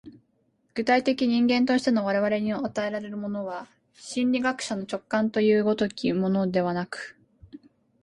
[0.73, 7.15] 具体的人間としての我々に与えられるものは、心理学者の直覚という如きものではなく、